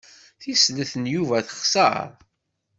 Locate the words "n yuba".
1.01-1.37